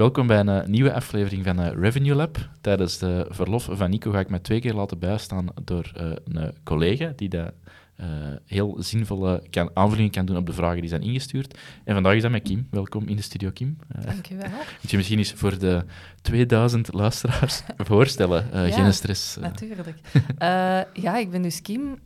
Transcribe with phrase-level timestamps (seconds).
[0.00, 2.48] Welkom bij een eh, nieuwe aflevering van uh, Revenue Lab.
[2.60, 6.54] Tijdens de verlof van Nico ga ik me twee keer laten bijstaan door uh, een
[6.64, 7.52] collega die dat
[8.46, 11.58] heel zinvolle kan, aanvullingen kan doen op de vragen die zijn ingestuurd.
[11.84, 12.66] En vandaag is dat met Kim.
[12.70, 13.76] Welkom in de studio, Kim.
[14.04, 14.50] Dank je wel.
[14.80, 15.84] Moet je misschien eens voor de
[16.22, 18.46] 2000 luisteraars voorstellen?
[18.52, 19.36] Ja, geen stress.
[19.36, 19.98] Natuurlijk.
[20.92, 21.98] ja, ik ben dus Kim.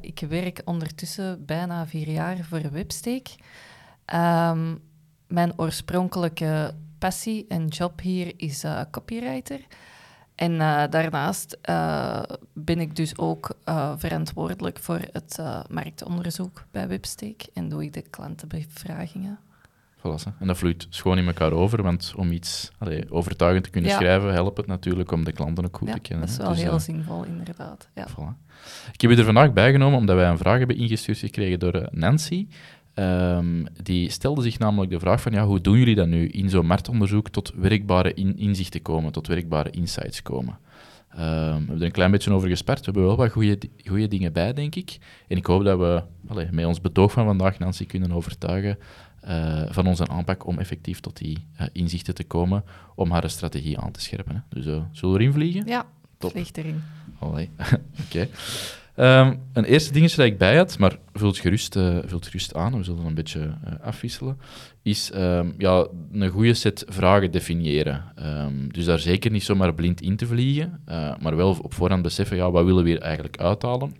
[0.00, 3.28] ik werk ondertussen bijna vier jaar voor Websteek.
[4.14, 4.78] Um,
[5.26, 9.60] mijn oorspronkelijke passie en job hier is uh, copywriter.
[10.34, 13.56] En uh, daarnaast uh, ben ik dus ook
[13.96, 15.38] verantwoordelijk voor het
[15.70, 19.38] marktonderzoek bij Websteek en doe ik de klantenbevragingen.
[20.00, 23.90] Voilà, en dat vloeit schoon in elkaar over, want om iets allee, overtuigend te kunnen
[23.90, 26.26] schrijven, helpt het natuurlijk om de klanten ook goed ja, te kennen.
[26.26, 27.88] dat is wel dus, heel zinvol, inderdaad.
[27.94, 28.06] Ja.
[28.08, 28.48] Voilà.
[28.92, 32.48] Ik heb je er vandaag bijgenomen omdat wij een vraag hebben ingestuurd gekregen door Nancy.
[32.94, 36.50] Um, die stelde zich namelijk de vraag van ja, hoe doen jullie dat nu in
[36.50, 40.58] zo'n marktonderzoek tot werkbare in inzichten komen, tot werkbare insights komen?
[41.14, 42.78] Um, we hebben er een klein beetje over gesperd.
[42.78, 43.32] We hebben wel wat
[43.86, 44.98] goede dingen bij, denk ik.
[45.28, 46.02] En ik hoop dat we
[46.50, 48.78] met ons betoog van vandaag Nancy kunnen overtuigen
[49.28, 53.78] uh, van onze aanpak om effectief tot die uh, inzichten te komen, om haar strategie
[53.78, 54.34] aan te scherpen.
[54.34, 54.40] Hè.
[54.48, 55.66] Dus uh, zullen we erin vliegen?
[55.66, 55.86] Ja,
[56.18, 56.30] Top.
[56.30, 56.82] vliegt erin.
[57.18, 57.48] Oké.
[58.04, 58.28] Okay.
[58.96, 62.76] Um, een eerste dingetje dat ik bij had, maar vult gerust, uh, vult gerust aan,
[62.76, 64.38] we zullen een beetje uh, afwisselen,
[64.82, 68.04] is um, ja, een goede set vragen definiëren.
[68.18, 72.02] Um, dus daar zeker niet zomaar blind in te vliegen, uh, maar wel op voorhand
[72.02, 73.96] beseffen, ja, wat willen we hier eigenlijk uithalen?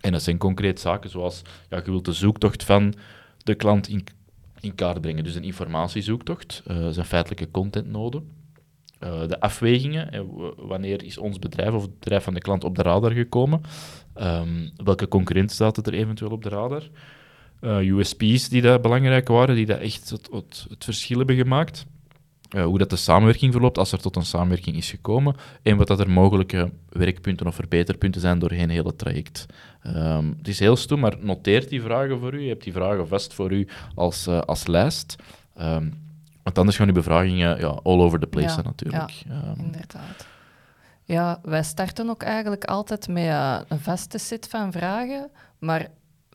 [0.00, 2.94] En dat zijn concreet zaken zoals, ja, je wilt de zoektocht van
[3.38, 4.04] de klant in,
[4.60, 5.24] in kaart brengen.
[5.24, 8.22] Dus een informatiezoektocht, zijn feitelijke contentnode.
[9.04, 10.26] Uh, de afwegingen,
[10.56, 13.60] wanneer is ons bedrijf of het bedrijf van de klant op de radar gekomen?
[14.20, 16.82] Um, welke concurrenten zaten er eventueel op de radar?
[17.62, 21.86] Eh, USP's die daar belangrijk waren, die dat echt het, verschil hebben gemaakt.
[22.64, 26.00] Hoe dat de samenwerking verloopt als er tot een samenwerking is gekomen en wat dat
[26.00, 29.46] er mogelijke werkpunten of verbeterpunten zijn doorheen het hele traject.
[29.86, 32.40] Um, het is heel stoem, maar noteer die vragen voor u.
[32.40, 35.16] Je hebt die vragen vast voor u als, als lijst.
[35.60, 35.94] Um,
[36.42, 39.10] want anders gaan uw bevragingen ja, all over the place ja, natuurlijk.
[39.10, 40.26] Ja, inderdaad.
[41.04, 45.88] Ja, wij starten ook eigenlijk altijd met uh, een vaste set van vragen, maar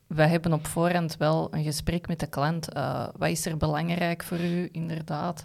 [0.06, 2.76] wij hebben op voorhand wel een gesprek met de klant.
[2.76, 5.44] Uh, wat is er belangrijk voor u, inderdaad?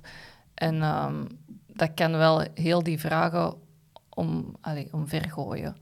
[0.53, 1.27] En um,
[1.67, 3.53] dat kan wel heel die vragen
[4.09, 5.75] om, allez, omvergooien.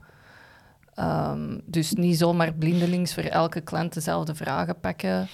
[0.98, 5.28] Um, dus niet zomaar blindelings voor elke klant dezelfde vragen pakken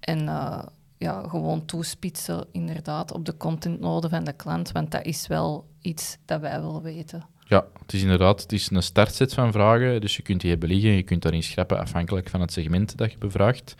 [0.00, 0.62] en uh,
[0.98, 6.18] ja, gewoon toespitsen inderdaad op de contentnoden van de klant, want dat is wel iets
[6.24, 7.26] dat wij willen weten.
[7.48, 10.68] Ja, het is inderdaad het is een startset van vragen, dus je kunt die hebben
[10.68, 13.74] liggen, je kunt daarin schrappen afhankelijk van het segment dat je bevraagt.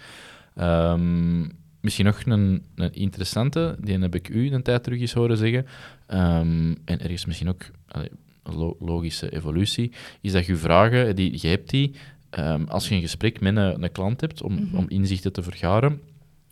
[0.61, 1.51] Um,
[1.81, 5.67] misschien nog een, een, interessante, die heb ik u een tijd terug eens horen zeggen,
[6.09, 11.49] um, en er is misschien ook een logische evolutie, is dat je vragen, die, je
[11.49, 11.95] hebt die,
[12.39, 14.79] um, als je een gesprek met een, een klant hebt om, mm -hmm.
[14.79, 16.01] om inzichten te vergaren,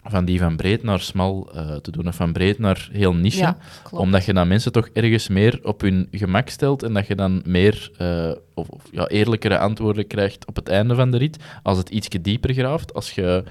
[0.05, 3.39] van die van breed naar smal uh, te doen, of van breed naar heel niche.
[3.39, 3.57] Ja,
[3.91, 7.43] omdat je dan mensen toch ergens meer op hun gemak stelt en dat je dan
[7.45, 11.37] meer uh, of, of, ja, eerlijkere antwoorden krijgt op het einde van de rit.
[11.63, 13.45] Als het ietsje dieper graaft, als je,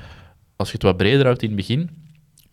[0.56, 1.90] als je het wat breder houdt in het begin,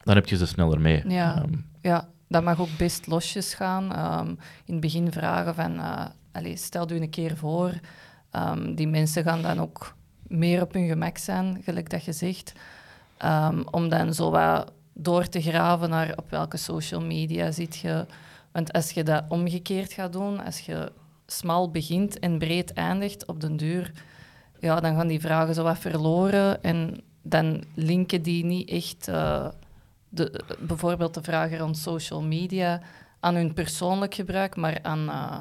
[0.02, 1.02] dan heb je ze sneller mee.
[1.08, 4.18] Ja, um, ja dat mag ook best losjes gaan.
[4.20, 4.28] Um,
[4.64, 7.72] in het begin vragen van, uh, allez, stel u een keer voor.
[8.32, 9.94] Um, die mensen gaan dan ook
[10.26, 12.52] meer op hun gemak zijn, gelijk dat je zegt.
[13.24, 18.06] Um, om dan zo wat door te graven naar op welke social media zit je.
[18.52, 20.92] Want als je dat omgekeerd gaat doen, als je
[21.26, 23.92] smal begint en breed eindigt op den duur,
[24.58, 29.48] ja, dan gaan die vragen zo wat verloren en dan linken die niet echt uh,
[30.08, 32.80] de, bijvoorbeeld de vragen rond social media
[33.20, 35.38] aan hun persoonlijk gebruik, maar aan, uh,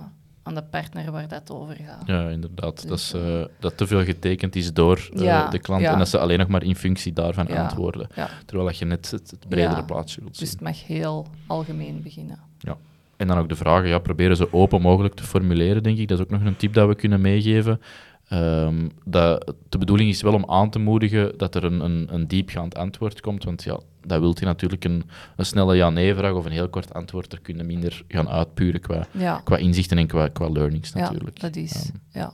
[0.49, 2.03] aan de partner waar dat over gaat.
[2.05, 2.81] Ja, inderdaad.
[2.81, 5.91] Dus, dat, is, uh, dat te veel getekend is door uh, ja, de klant ja.
[5.91, 8.07] en dat ze alleen nog maar in functie daarvan ja, antwoorden.
[8.45, 10.45] Terwijl dat je net het, het bredere plaatsje wilt zien.
[10.45, 12.39] Dus het mag heel algemeen beginnen.
[12.57, 12.77] Ja.
[13.17, 16.07] En dan ook de vragen, ja, proberen zo open mogelijk te formuleren, denk ik.
[16.07, 17.81] Dat is ook nog een tip dat we kunnen meegeven.
[18.29, 22.27] Ehm, dat, de bedoeling is wel om aan te moedigen dat er een, een, een
[22.27, 25.03] diepgaand antwoord komt, want ja, dat wil je natuurlijk een,
[25.35, 29.07] een snelle ja-nee-vraag of een heel kort antwoord, daar kun je minder gaan uitpuren qua,
[29.11, 31.39] Ja, qua inzichten en qua, qua learnings ja natuurlijk.
[31.39, 31.73] dat is.
[31.73, 32.31] Ehm, ja.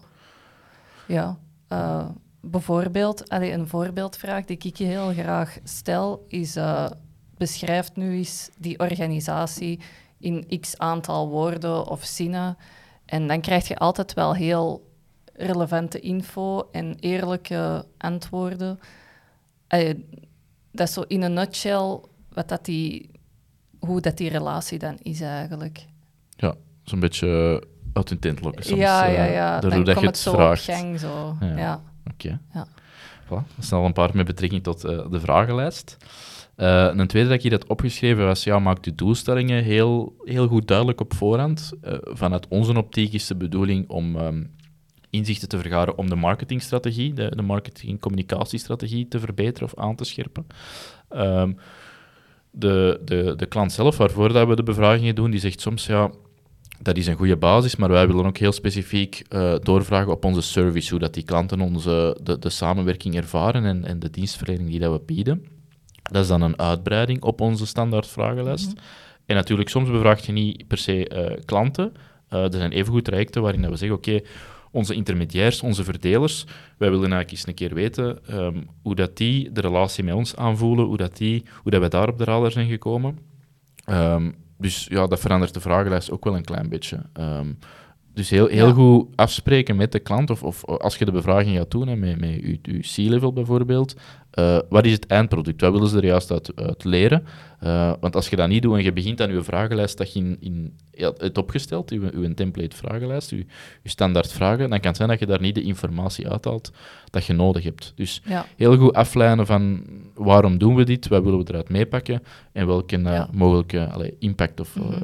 [1.07, 1.37] ja.
[1.67, 2.07] eh,
[2.41, 6.85] bijvoorbeeld, allee, een voorbeeldvraag die ik je heel graag stel, is: eh
[7.37, 9.79] beschrijf nu eens die organisatie
[10.19, 12.57] in x aantal woorden of zinnen.
[13.05, 14.93] En dan krijg je altijd wel heel
[15.37, 18.79] relevante info en eerlijke antwoorden.
[19.67, 19.93] Eh,
[20.71, 21.99] dat is zo in een nutshell
[22.33, 23.09] wat dat die,
[23.79, 25.85] hoe dat die relatie dan is eigenlijk.
[26.29, 28.79] ja, zo'n beetje uit hun tent lokken soms.
[28.79, 29.59] ja, ja, eh, ja.
[29.59, 30.69] Dan je komt het het zo vraagt.
[30.69, 30.99] op gang.
[30.99, 31.37] Zo.
[31.39, 31.57] Ja.
[31.57, 31.81] Ja.
[32.11, 32.39] Oké.
[32.53, 32.67] Ja.
[33.25, 33.55] Voilà.
[33.55, 35.97] Dat al een paar met betrekking tot eh, de vragenlijst.
[36.55, 40.47] Eh, een tweede dat ik hier had opgeschreven was, ja, maak de doelstellingen heel, heel
[40.47, 41.71] goed duidelijk op voorhand.
[41.81, 44.43] Eh, vanuit onze optiek is de bedoeling om ehm,
[45.15, 50.47] inzichten te vergaren om de marketingstrategie, de, de marketing-communicatiestrategie te verbeteren of aan te scherpen.
[51.09, 51.51] Ehm,
[52.51, 56.11] de, de, de klant zelf, waarvoor dat we de bevragingen doen, die zegt soms, ja,
[56.79, 60.41] dat is een goede basis, maar wij willen ook heel specifiek eh, doorvragen op onze
[60.41, 64.79] service, hoe dat die klanten onze, de, de samenwerking ervaren en, en de dienstverlening die
[64.79, 65.45] dat we bieden.
[66.11, 68.73] Dat is dan een uitbreiding op onze standaard vragenlijst.
[69.25, 71.93] En natuurlijk, soms bevraag je niet per se eh, klanten.
[72.27, 74.19] Eh, er zijn evengoed trajecten waarin dat we zeggen, oké,
[74.75, 76.43] onze intermediairs, onze verdelers,
[76.77, 80.35] wij willen eigenlijk eens een keer weten ehm, hoe dat die de relatie met ons
[80.35, 83.17] aanvoelen, hoe, dat die, hoe dat wij daar op de radar zijn gekomen.
[83.85, 86.99] Ehm, dus ja, dat verandert de vragenlijst ook wel een klein beetje.
[87.13, 87.47] Ehm,
[88.13, 88.73] dus heel, heel Ja.
[88.73, 92.19] goed afspreken met de klant, of, of als je de bevraging gaat doen, hè, met,
[92.19, 93.95] met je, je C-level bijvoorbeeld,
[94.35, 95.61] eh, wat is het eindproduct?
[95.61, 97.25] Wat willen ze er juist uit, uit leren?
[97.59, 100.19] Eh, want als je dat niet doet en je begint aan je vragenlijst dat je
[100.19, 103.45] in, in ja, het opgesteld, je, je template vragenlijst, je,
[103.83, 106.71] je standaard vragen, dan kan het zijn dat je daar niet de informatie uithaalt
[107.09, 107.93] dat je nodig hebt.
[107.95, 108.45] Dus Ja.
[108.55, 109.83] heel goed aflijnen van
[110.13, 113.29] waarom doen we dit, wat willen we eruit meepakken en welke eh, Ja.
[113.33, 115.01] mogelijke allee, impact of, Mhm.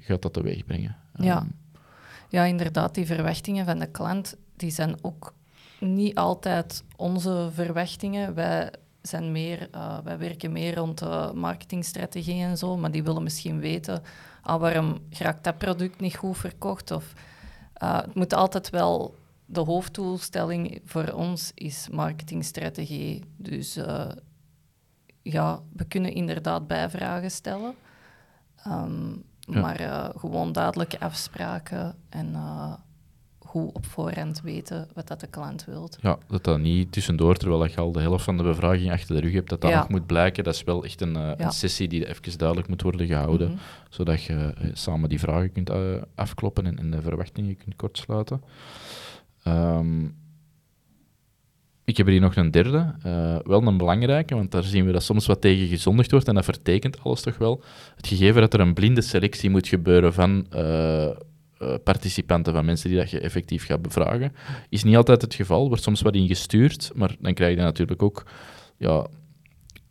[0.00, 0.96] gaat dat teweeg brengen.
[1.14, 1.36] Ja.
[1.36, 1.46] Ehm,
[2.28, 5.32] ja, inderdaad, die verwachtingen van de klant, die zijn ook
[5.82, 8.34] niet altijd onze verwachtingen.
[8.34, 8.70] Wij,
[9.02, 11.00] zijn meer, eh, wij werken meer rond
[11.34, 14.02] marketingstrategie en zo, maar die willen misschien weten,
[14.42, 16.90] ah, waarom raakt dat product niet goed verkocht?
[16.90, 17.12] Of,
[17.72, 19.14] eh, het moet altijd wel,
[19.46, 23.24] de hoofddoelstelling voor ons is marketingstrategie.
[23.36, 24.08] Dus eh,
[25.22, 27.74] ja, we kunnen inderdaad bijvragen stellen.
[28.56, 29.12] Ehm,
[29.46, 29.60] Ja.
[29.60, 32.34] Maar gewoon duidelijke afspraken en
[33.52, 35.98] goed op voorhand weten wat dat de klant wilt.
[36.00, 39.20] Ja, dat dat niet tussendoor, terwijl je al de helft van de bevraging achter de
[39.20, 39.78] rug hebt, dat dat Ja.
[39.78, 40.44] nog moet blijken.
[40.44, 41.34] Dat is wel echt een, eh, Ja.
[41.38, 43.58] een sessie die even duidelijk moet worden gehouden, Mhm.
[43.88, 45.78] zodat je eh, samen die vragen kunt eh,
[46.14, 48.42] afkloppen en, en de verwachtingen kunt kortsluiten.
[49.42, 50.04] Ehm,
[51.84, 52.94] ik heb er hier nog een derde,
[53.44, 56.44] wel een belangrijke, want daar zien we dat soms wat tegen gezondigd wordt en dat
[56.44, 57.62] vertekent alles toch wel.
[57.96, 60.46] Het gegeven dat er een blinde selectie moet gebeuren van
[61.62, 64.32] eh, participanten, van mensen die dat je effectief gaat bevragen,
[64.68, 65.68] is niet altijd het geval.
[65.68, 68.22] wordt soms wat ingestuurd, maar dan krijg je natuurlijk ook,
[68.76, 69.06] ja,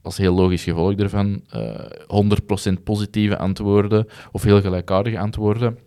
[0.02, 5.78] als heel logisch gevolg daarvan, eh 100% positieve antwoorden of heel gelijkaardige antwoorden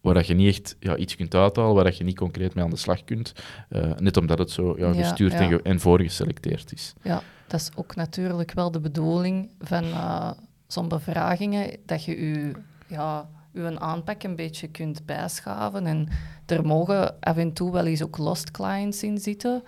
[0.00, 2.64] waar dat je niet echt ja, iets kunt uithalen, waar dat je niet concreet mee
[2.64, 3.32] aan de slag kunt.
[3.68, 5.48] eh, net omdat het zo ja, Ja, gestuurd En, ja.
[5.48, 6.94] ge- en voorgeselecteerd is.
[7.02, 10.30] Ja, dat is ook natuurlijk wel de bedoeling van eh,
[10.66, 12.52] zo'n bevragingen, dat je je,
[12.86, 15.86] ja, je aanpak een beetje kunt bijschaven.
[15.86, 16.08] En
[16.46, 19.62] er mogen af en toe wel eens ook lost clients in zitten.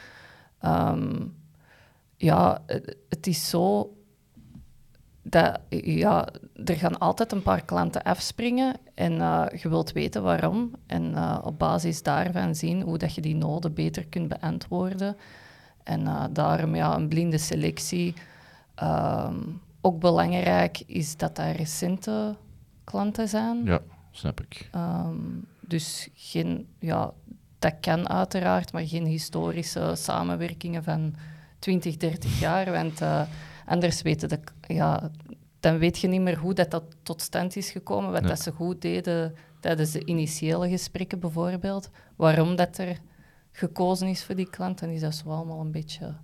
[0.60, 1.26] Ehm,
[2.16, 2.62] ja,
[3.08, 3.92] het, is zo
[5.22, 6.28] dat ja,
[6.64, 10.70] er gaan altijd een paar klanten afspringen en eh, je wilt weten waarom.
[10.86, 15.16] En eh, op basis daarvan zien hoe dat je die noden beter kunt beantwoorden.
[15.82, 18.14] En eh, daarom ja, een blinde selectie.
[18.74, 19.36] Ehm,
[19.80, 22.36] ook belangrijk is dat daar recente
[22.90, 23.64] klanten zijn.
[23.64, 23.80] Ja,
[24.10, 24.68] snap ik.
[24.72, 25.16] Ehm,
[25.60, 27.12] dus geen, ja,
[27.58, 31.14] dat kan uiteraard, maar geen historische samenwerkingen van
[31.58, 32.72] 20, 30 jaar.
[32.72, 33.22] Want eh,
[33.66, 35.10] anders weten de, ja,
[35.60, 38.28] dan weet je niet meer hoe dat, dat tot stand is gekomen, wat Ja.
[38.28, 41.90] dat ze goed deden tijdens de initiële gesprekken bijvoorbeeld.
[42.16, 42.98] Waarom dat er
[43.52, 46.14] gekozen is voor die klant, dan is dat zo allemaal een beetje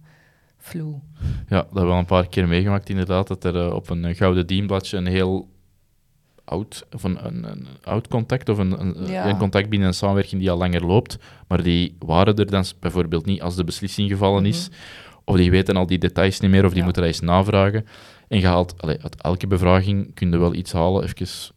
[0.58, 1.00] vloe.
[1.48, 4.04] Ja, dat hebben we al een paar keer meegemaakt inderdaad, dat er eh, op een
[4.04, 5.48] eh, gouden dienbladje een heel
[6.44, 9.28] oud, of een, een, een oud contact, of een, een, Ja.
[9.28, 13.26] een contact binnen een samenwerking die al langer loopt, maar die waren er dan bijvoorbeeld
[13.26, 14.68] niet als de beslissing gevallen is,
[15.24, 16.78] of die weten al die details niet meer, of die Mhm.
[16.78, 16.84] Ja.
[16.84, 17.86] moeten dat eens navragen.
[18.28, 21.54] En je haalt, allee, uit elke bevraging kun je wel iets halen, even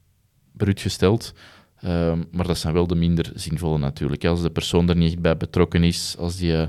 [0.51, 1.33] bruut gesteld.
[1.81, 4.25] Ehm, maar dat zijn wel de minder zinvolle natuurlijk.
[4.25, 6.61] Als de persoon er niet echt bij betrokken is, als die uh,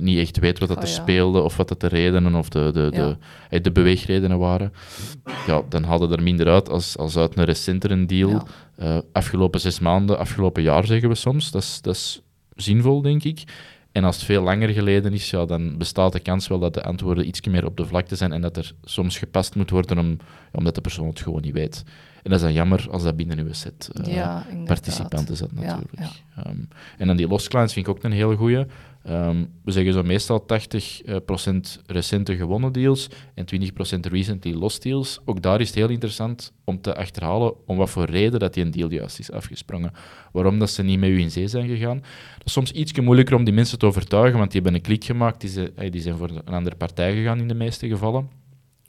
[0.00, 0.94] niet echt weet wat dat Oh, er ja.
[0.94, 3.16] speelde, of wat dat de redenen of de, de, de,
[3.50, 4.72] eh, de beweegredenen waren,
[5.46, 8.30] ja, dan haalde er minder uit als, als uit een recentere deal.
[8.30, 8.42] Ja.
[8.76, 11.50] Eh, afgelopen zes maanden, afgelopen jaar zeggen we soms.
[11.50, 12.22] Dat is, dat is
[12.56, 13.42] zinvol, denk ik.
[13.92, 16.82] En als het veel langer geleden is, ja, dan bestaat de kans wel dat de
[16.82, 20.16] antwoorden iets meer op de vlakte zijn en dat er soms gepast moet worden om,
[20.52, 21.84] omdat de persoon het gewoon niet weet.
[22.22, 24.66] En dat is dan jammer als dat binnen uw set eh, ja, inderdaad.
[24.66, 25.92] participant is dat Ja, natuurlijk.
[25.98, 26.42] ja.
[26.44, 26.56] Ehm,
[26.98, 28.64] en dan die lost clients vind ik ook een hele goeie.
[29.02, 35.20] Ehm, we zeggen zo meestal 80% recente gewonnen deals en 20% recently lost deals.
[35.24, 38.64] Ook daar is het heel interessant om te achterhalen om wat voor reden dat die
[38.64, 39.92] een deal juist is afgesprongen.
[40.32, 41.96] Waarom dat ze niet met u in zee zijn gegaan.
[42.38, 45.04] Dat is soms iets moeilijker om die mensen te overtuigen, want die hebben een klik
[45.04, 48.28] gemaakt, die zijn, eh, die zijn voor een andere partij gegaan in de meeste gevallen.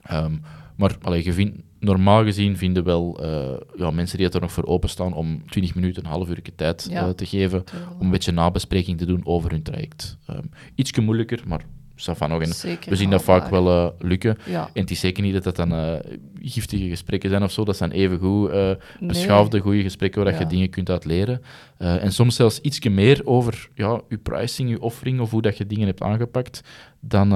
[0.01, 0.35] Ehm,
[0.75, 4.65] maar allee, je vindt, normaal gezien vinden wel eh, ja, mensen die er nog voor
[4.65, 7.03] openstaan om 20 minuten, een half uur tijd Ja.
[7.05, 7.63] eh, te geven
[7.99, 10.17] om een beetje nabespreking te doen over hun traject.
[10.29, 11.61] Um, Ietsje moeilijker, maar
[11.95, 12.41] ça va nog.
[12.41, 14.37] En Zeker we zien dat vaak wel eh, lukken.
[14.45, 14.69] Ja.
[14.73, 16.01] En het is zeker niet dat dat dan
[16.41, 17.63] giftige gesprekken zijn of zo.
[17.65, 18.75] Dat zijn even goed Nee.
[18.99, 20.47] beschaafde, goede gesprekken waar dat Ja.
[20.47, 21.41] je dingen kunt uit leren.
[21.77, 25.57] Eh, en soms zelfs ietsje meer over ja, je pricing, je offering of hoe dat
[25.57, 26.61] je dingen hebt aangepakt,
[26.99, 27.29] dan,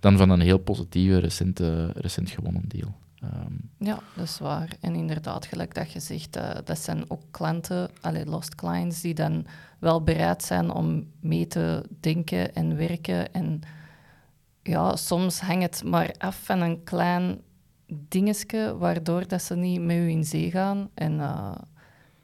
[0.00, 2.94] dan van een heel positieve, recente, recent gewonnen deal.
[3.20, 4.76] Ehm, Ja, dat is waar.
[4.80, 9.14] En inderdaad, gelijk dat je zegt, eh, dat zijn ook klanten, allee, lost clients, die
[9.14, 9.46] dan
[9.78, 13.32] wel bereid zijn om mee te denken en werken.
[13.32, 13.60] En
[14.62, 17.40] ja, soms hangt het maar af van een klein
[17.86, 20.90] dingetje, waardoor dat ze niet met u in zee gaan.
[20.94, 21.54] En eh,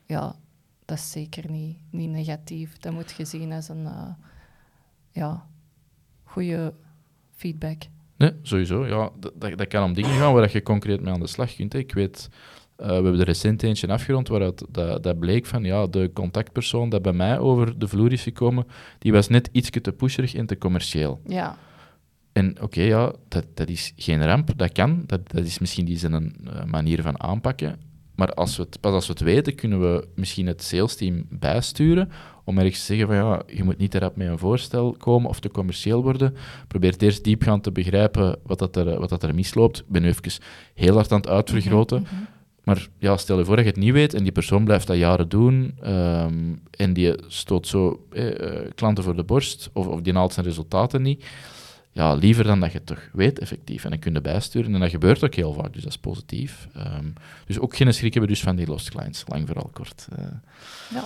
[0.06, 0.34] ja,
[0.84, 2.78] dat is zeker niet, niet negatief.
[2.78, 4.10] Dat moet je zien als een eh,
[5.10, 5.46] ja,
[6.22, 6.74] goede
[7.34, 7.82] feedback.
[8.24, 8.86] Nee, sowieso.
[8.86, 11.54] Ja, dat, dat, kan om dingen gaan waar dat je concreet mee aan de slag
[11.54, 11.72] kunt.
[11.72, 11.78] hè.
[11.78, 12.28] Ik weet,
[12.76, 16.88] eh, we hebben er recent eentje afgerond waaruit dat, dat bleek van ja, de contactpersoon
[16.88, 18.66] dat bij mij over de vloer is gekomen,
[18.98, 21.20] die was net ietsje te pusherig en te commercieel.
[21.26, 21.56] Ja,
[22.32, 25.02] En oké, ja, dat, dat is geen ramp, dat kan.
[25.06, 27.78] Dat, dat is misschien die zijn uh, manier van aanpakken.
[28.14, 32.10] Maar als we het, pas als we het weten, kunnen we misschien het salesteam bijsturen
[32.44, 35.28] om ergens te zeggen van ja, je moet niet te rap met een voorstel komen
[35.28, 36.36] of te commercieel worden.
[36.68, 39.78] Probeer eerst diepgaand te begrijpen wat, dat er, wat dat er misloopt.
[39.78, 40.42] Ik ben nu even
[40.74, 42.02] heel hard aan het uitvergroten.
[42.02, 42.24] Mhm, mhm.
[42.64, 44.96] Maar ja, stel je voor dat je het niet weet en die persoon blijft dat
[44.96, 50.00] jaren doen ehm, en die stoot zo eh, eh, klanten voor de borst of, of
[50.00, 51.24] die haalt zijn resultaten niet.
[51.92, 54.74] Ja, liever dan dat je het toch weet effectief en dan kun je bijsturen.
[54.74, 56.68] En dat gebeurt ook heel vaak, dus dat is positief.
[56.74, 57.06] Ehm,
[57.46, 60.08] dus ook geen schrik hebben dus van die lost clients, lang vooral kort.
[60.16, 60.24] Eh,
[60.90, 61.04] Ja.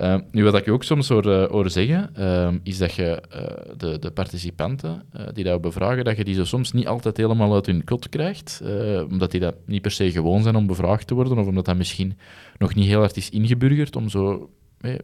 [0.00, 3.98] Uh, nu, wat ik ook soms hoor, hoor zeggen, uh, is dat je uh, de,
[3.98, 5.02] de, participanten
[5.32, 8.62] die dat bevragen, dat je die soms niet altijd helemaal uit hun kot krijgt,
[9.10, 11.76] omdat die dat niet per se gewoon zijn om bevraagd te worden, of omdat dat
[11.76, 12.18] misschien
[12.58, 14.50] nog niet heel hard is ingeburgerd om zo
[14.80, 14.94] eh,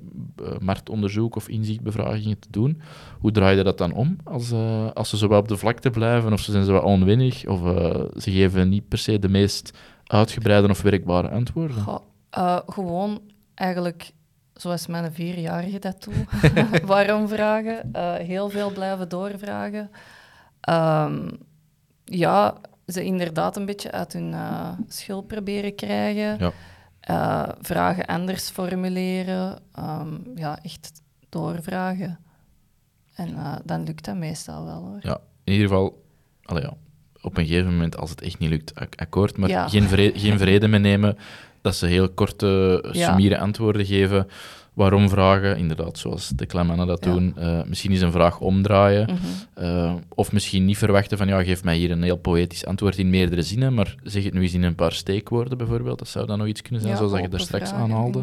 [0.61, 2.81] marktonderzoek of inzichtbevragingen te doen.
[3.19, 4.53] Hoe draai je dat dan om als,
[4.95, 7.61] als ze zo wat op de vlakte blijven, of ze zijn zo wat onwinnig, of
[8.17, 11.85] ze geven niet per se de meest uitgebreide of werkbare antwoorden?
[12.67, 13.21] Gewoon
[13.55, 14.13] eigenlijk
[14.55, 16.27] zoals mijn vierjarige dat doet.
[16.87, 17.91] Waarom vragen?
[17.97, 19.91] Uh, heel veel blijven doorvragen.
[20.69, 21.31] Um,
[22.05, 22.55] ja,
[22.87, 26.39] ze inderdaad een beetje uit hun uh, schil proberen krijgen.
[26.39, 26.53] Ja.
[27.11, 29.59] Uh, vragen anders formuleren.
[29.79, 32.19] Um, ja, echt doorvragen.
[33.15, 34.99] En dan lukt dat meestal wel, hoor.
[35.01, 36.03] Ja, in ieder geval...
[36.43, 36.73] Allee, ja,
[37.21, 39.37] op een gegeven moment, als het echt niet lukt, ak akkoord.
[39.37, 39.69] Maar ja.
[39.69, 41.17] geen, vrede, geen vrede mee nemen
[41.65, 43.07] dat ze heel korte, Ja.
[43.09, 44.27] summiere antwoorden geven.
[44.75, 45.57] Waarom vragen?
[45.57, 47.13] Inderdaad, zoals de Klamannen dat Ja.
[47.13, 47.35] doen.
[47.39, 49.09] Uh, misschien eens een vraag omdraaien.
[49.11, 49.65] Mhm.
[49.67, 53.11] Uh, of misschien niet verwachten van, ja, geef mij hier een heel poëtisch antwoord in
[53.11, 55.99] meerdere zinnen, maar zeg het nu eens in een paar steekwoorden bijvoorbeeld.
[55.99, 58.19] Dat zou dan nog iets kunnen zijn, Ja, zoals dat je er straks aanhaalde.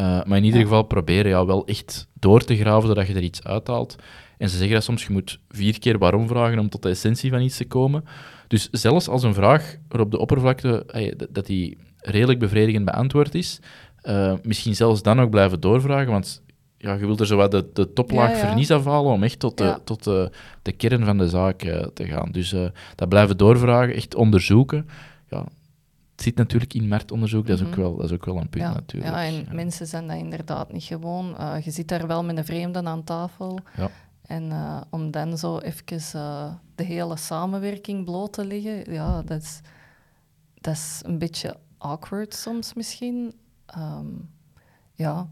[0.00, 3.22] Uh, maar in ieder geval proberen ja, wel echt door te graven, zodat je er
[3.22, 3.96] iets uithaalt.
[4.38, 7.30] En ze zeggen dat soms, je moet vier keer waarom vragen om tot de essentie
[7.30, 8.04] van iets te komen.
[8.48, 10.86] Dus zelfs als een vraag er op de oppervlakte,
[11.30, 13.60] dat die redelijk bevredigend beantwoord is,
[14.02, 16.42] eh, misschien zelfs dan ook blijven doorvragen, want
[16.76, 18.46] ja, je wilt er zo wat de, de toplaag Ja, ja.
[18.46, 19.78] vernies afhalen om echt tot de, Ja.
[19.84, 20.30] tot de,
[20.62, 22.30] de kern van de zaak eh, te gaan.
[22.32, 22.64] Dus eh,
[22.94, 24.88] dat blijven doorvragen, echt onderzoeken.
[25.28, 25.38] Ja,
[26.12, 27.80] het zit natuurlijk in marktonderzoek, dat, is ook Mhm.
[27.80, 29.12] wel, dat is ook wel een punt Ja, natuurlijk.
[29.14, 29.44] ja, en Ja.
[29.52, 31.36] mensen zijn dat inderdaad niet gewoon.
[31.64, 33.58] Je zit daar wel met een vreemde aan tafel.
[33.76, 33.90] Ja.
[34.26, 34.52] En
[34.90, 36.00] om dan zo even
[36.74, 39.60] de hele samenwerking bloot te leggen, ja, dat is,
[40.54, 43.34] dat is een beetje awkward soms misschien.
[43.66, 44.06] Ehm,
[44.94, 45.28] ja,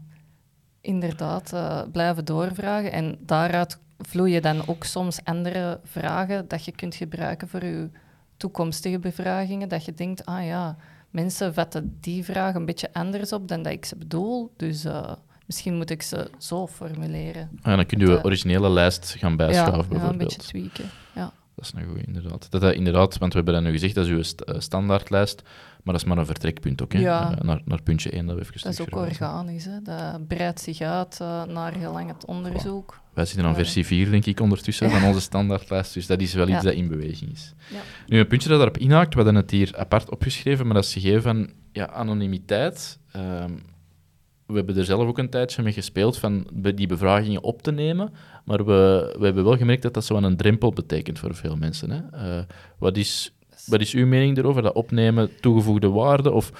[0.81, 2.91] inderdaad, eh, blijven doorvragen.
[2.91, 7.89] En daaruit vloeien dan ook soms andere vragen dat je kunt gebruiken voor je
[8.37, 9.69] toekomstige bevragingen.
[9.69, 10.77] Dat je denkt, ah ja,
[11.09, 14.53] mensen vatten die vraag een beetje anders op dan dat ik ze bedoel.
[14.57, 15.11] Dus uh,
[15.45, 17.49] misschien moet ik ze zo formuleren.
[17.61, 20.03] En dan kun je de originele lijst gaan bijschaven, ja, bijvoorbeeld.
[20.03, 21.31] Ja, een beetje tweaken, ja.
[21.55, 22.51] Dat is een goede, inderdaad.
[22.51, 25.41] Dat, dat, inderdaad, want we hebben dat nu gezegd, dat is uw st standaardlijst,
[25.83, 26.99] maar dat is maar een vertrekpunt ook, hè?
[26.99, 27.31] Ja.
[27.31, 29.81] Uh, naar, naar puntje 1 dat we even Dat is ook organisch, hè?
[29.81, 32.99] dat breidt zich uit uh, naar gelang het onderzoek.
[33.13, 36.47] Wij zitten aan versie 4, denk ik, ondertussen van onze standaardlijst, dus dat is wel
[36.47, 37.53] iets dat in beweging is.
[37.71, 37.79] Ja.
[38.07, 40.93] Nu, een puntje dat daarop inhaakt, we hadden het hier apart opgeschreven, maar dat is
[40.93, 42.99] gegeven van ja, anonimiteit.
[43.15, 43.59] Um,
[44.49, 48.13] we hebben er zelf ook een tijdje mee gespeeld van die bevragingen op te nemen,
[48.45, 51.89] maar we, we hebben wel gemerkt dat dat zo een drempel betekent voor veel mensen.
[51.89, 52.37] Hè?
[52.37, 52.43] Uh,
[52.77, 53.33] wat, is,
[53.65, 56.51] wat is uw mening erover, dat opnemen toegevoegde waarde, of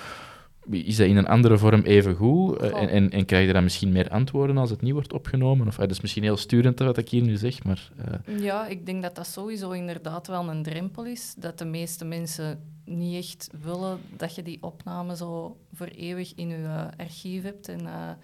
[0.69, 2.61] is dat in een andere vorm even goed?
[2.61, 5.67] Uh, en, en, en, krijg je dan misschien meer antwoorden als het niet wordt opgenomen?
[5.67, 7.91] Of, uh, dat is misschien heel sturend wat ik hier nu zeg, maar...
[8.27, 8.39] Uh...
[8.39, 12.59] Ja, ik denk dat dat sowieso inderdaad wel een drempel is, dat de meeste mensen
[12.85, 17.81] niet echt willen dat je die opname zo voor eeuwig in je archief hebt en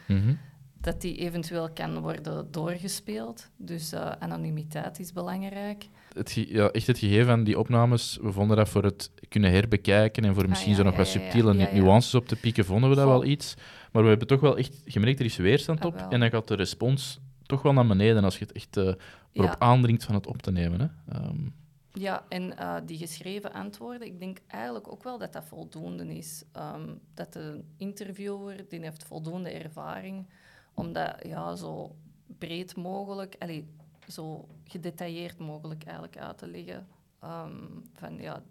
[0.07, 0.37] mm -hmm.
[0.81, 3.49] dat die eventueel kan worden doorgespeeld.
[3.57, 5.87] Dus anonimiteit is belangrijk.
[6.15, 10.23] Het, ja, echt het gegeven van die opnames, we vonden dat voor het kunnen herbekijken
[10.23, 12.95] en voor misschien ah, ja, zo nog wat subtiele nuances op te pieken, vonden we
[12.95, 13.55] dat wel iets.
[13.91, 16.47] Maar we hebben toch wel echt gemerkt, er is weerstand Ah, op en dan gaat
[16.47, 18.93] de respons toch wel naar beneden als je het echt uh,
[19.31, 20.79] erop aandringt van het op te nemen.
[20.79, 21.15] Hè.
[21.15, 21.53] Um,
[21.93, 26.43] Ja, en uh, die geschreven antwoorden, ik denk eigenlijk ook wel dat dat voldoende is.
[26.57, 30.27] Um, dat de interviewer, die heeft voldoende ervaring
[30.73, 31.95] om dat ja, zo
[32.37, 33.67] breed mogelijk, allee,
[34.07, 36.87] zo gedetailleerd mogelijk eigenlijk uit te leggen.
[37.23, 38.43] Um, van ja,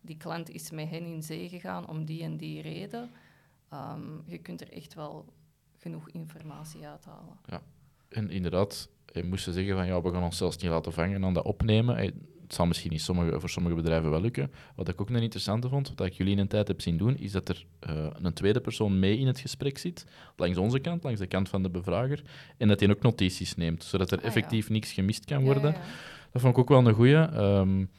[0.00, 3.10] die klant is met hen in zee gegaan om die en die reden.
[3.72, 5.32] Um, je kunt er echt wel
[5.78, 7.38] genoeg informatie uithalen.
[7.46, 7.62] Ja,
[8.08, 11.24] en inderdaad, je moest ze zeggen van ja, we gaan ons zelfs niet laten vangen
[11.24, 11.96] aan dat opnemen.
[12.50, 14.50] Het zal misschien niet sommige, voor sommige bedrijven wel lukken.
[14.76, 17.16] Wat ik ook een interessante vond, wat ik jullie in een tijd heb zien doen,
[17.16, 21.04] is dat er uh, een tweede persoon mee in het gesprek zit, langs onze kant,
[21.04, 22.22] langs de kant van de bevrager,
[22.56, 24.72] en dat hij ook notities neemt, zodat er Ah, effectief ja.
[24.72, 25.62] niks gemist kan worden.
[25.62, 26.30] Ja, ja, ja.
[26.32, 27.38] Dat vond ik ook wel een goeie.
[27.38, 27.90] Um,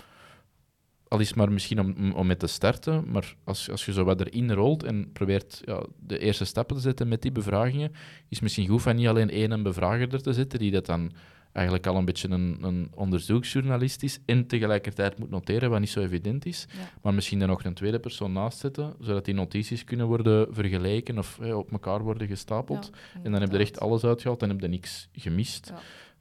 [1.07, 4.03] al is het maar misschien om, om mee te starten, maar als, als je zo
[4.03, 7.97] wat erin rolt en probeert ja, de eerste stappen te zetten met die bevragingen, is
[8.29, 11.11] het misschien goed van niet alleen één bevrager er te zetten, die dat dan
[11.51, 16.01] eigenlijk al een beetje een, een onderzoeksjournalist is en tegelijkertijd moet noteren, wat niet zo
[16.01, 16.77] evident is, Ja.
[17.01, 21.17] maar misschien er nog een tweede persoon naast zetten, zodat die notities kunnen worden vergeleken
[21.17, 22.89] of eh, op elkaar worden gestapeld.
[22.93, 25.71] Ja, en dan heb je er echt alles uitgehaald en heb je niks gemist.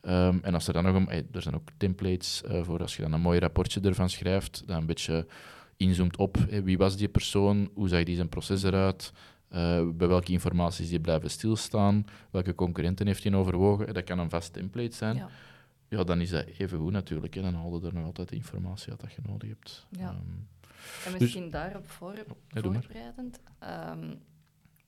[0.03, 0.29] Ja.
[0.29, 2.97] Um, en als er dan nog een, hey, er zijn ook templates uh, voor als
[2.97, 5.27] je dan een mooi rapportje ervan schrijft, dat een beetje
[5.77, 9.13] inzoomt op hey, wie was die persoon, hoe zag die zijn proces eruit,
[9.51, 14.31] uh, bij welke informaties die blijven stilstaan, welke concurrenten heeft hij overwogen, dat kan een
[14.31, 15.17] vast template zijn.
[15.17, 15.29] Ja.
[15.89, 16.05] Ja.
[16.05, 17.35] dan is dat even goed natuurlijk.
[17.35, 17.43] Hè.
[17.43, 19.87] Dan haal je er nog altijd de informatie uit dat je nodig hebt.
[19.91, 20.09] Ja.
[20.09, 20.49] Um,
[21.05, 22.15] En misschien daarop voor,
[22.49, 22.83] ja, doe maar.
[22.83, 23.41] voorbereidend.
[23.91, 24.19] Um,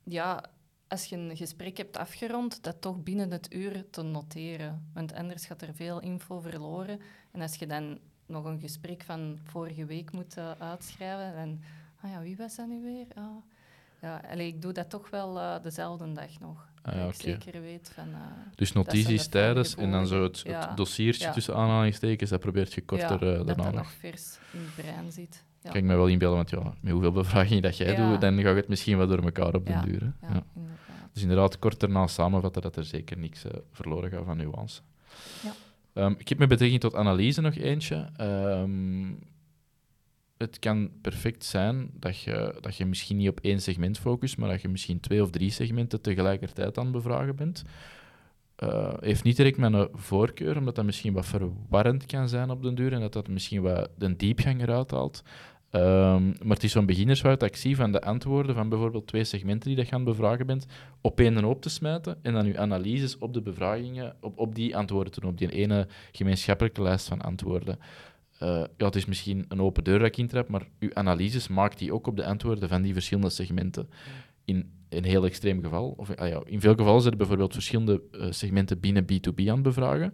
[0.03, 0.43] ja,
[0.87, 4.89] als je een gesprek hebt afgerond, dat toch binnen het uur te noteren.
[4.93, 6.99] Want anders gaat er veel info verloren.
[7.31, 11.61] En als je dan nog een gesprek van vorige week moet uh, uitschrijven, dan...
[12.01, 13.05] Ah ja, wie was dat nu weer?
[13.15, 13.35] Ah,
[14.03, 16.71] ja, allee, ik doe dat toch wel uh, dezelfde dag nog.
[16.81, 17.33] Ah, ja, dat okay.
[17.33, 18.07] ik zeker weet van...
[18.09, 18.15] Uh,
[18.55, 20.67] dus notities tijdens en dan zo het, ja.
[20.67, 23.91] het dossiertje tussen aanhalingstekens, dat probeert je korter ja, uh, dat daarna dat nog.
[23.91, 25.43] vers in het brein zit.
[25.61, 25.69] Ja.
[25.69, 28.55] Kan ik me wel inbeelden, want ja, met hoeveel bevragingen dat jij doet, dan gaat
[28.55, 30.13] het misschien wel door elkaar op Ja, den duur.
[30.21, 30.45] Inderdaad.
[31.13, 34.81] Dus inderdaad, kort daarna samenvatten dat er zeker niks verloren gaat van nuance.
[35.43, 35.53] Ja.
[36.03, 38.09] Um, ik heb met betrekking tot analyse nog eentje.
[38.21, 39.19] Um,
[40.43, 44.49] het kan perfect zijn dat je, dat je misschien niet op één segment focust, maar
[44.49, 47.63] dat je misschien twee of drie segmenten tegelijkertijd aan het bevragen bent.
[48.63, 52.75] Uh, heeft niet direct mijn voorkeur, omdat dat misschien wat verwarrend kan zijn op den
[52.75, 55.23] duur en dat dat misschien wat de diepgang eruit haalt.
[55.75, 59.23] Um, maar het is zo'n beginnersfout dat ik zie van de antwoorden van bijvoorbeeld twee
[59.23, 60.65] segmenten die je gaan bevragen bent,
[61.01, 64.77] op één hoop te smijten en dan je analyses op de bevragingen, op, op die
[64.77, 67.79] antwoorden te doen, op die ene gemeenschappelijke lijst van antwoorden.
[68.43, 71.79] Uh, ja, het is misschien een open deur dat ik intrap, maar uw analyses maakt
[71.79, 73.89] die ook op de antwoorden van die verschillende segmenten.
[74.45, 78.01] In een heel extreem geval, of ah ja, in veel gevallen zijn er bijvoorbeeld verschillende
[78.11, 80.13] uh, segmenten binnen B2B aan het bevragen.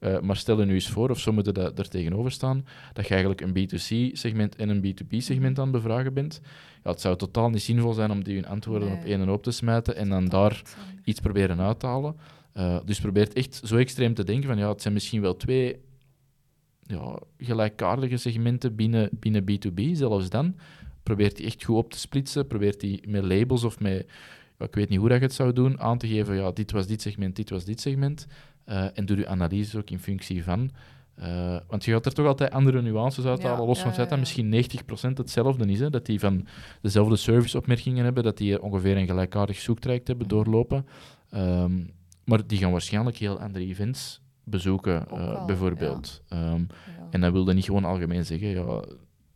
[0.00, 3.08] Uh, maar stel je nu eens voor, of zo moeten dat er tegenover staan, dat
[3.08, 6.40] je eigenlijk een B2C-segment en een B2B-segment aan het bevragen bent.
[6.84, 8.98] Ja, het zou totaal niet zinvol zijn om die hun antwoorden Nee.
[8.98, 10.62] op één en op te smijten en dan daar
[11.04, 12.16] iets proberen uit te halen.
[12.56, 15.76] Uh, dus probeer echt zo extreem te denken van ja, het zijn misschien wel twee
[16.86, 20.56] ja, gelijkaardige segmenten binnen, binnen B2B, zelfs dan.
[21.02, 24.06] Probeert die echt goed op te splitsen, probeert die met labels of met,
[24.58, 26.86] ik weet niet hoe dat je het zou doen, aan te geven, ja, dit was
[26.86, 28.26] dit segment, dit was dit segment.
[28.68, 30.70] Uh, en doe je analyse ook in functie van.
[31.18, 34.08] Uh, want je gaat er toch altijd andere nuances uithalen, Ja, los van het feit
[34.08, 34.64] dat misschien
[35.10, 35.80] 90% hetzelfde is.
[35.80, 35.90] Hè?
[35.90, 36.46] Dat die van
[36.82, 40.86] dezelfde serviceopmerkingen hebben, dat die ongeveer een gelijkaardig zoektraject hebben doorlopen.
[41.30, 41.72] Ehm,
[42.24, 46.22] maar die gaan waarschijnlijk heel andere events bezoeken, eh, bijvoorbeeld.
[46.28, 46.66] Ehm, Ja.
[47.10, 48.84] en dat wilde niet gewoon algemeen zeggen, ja,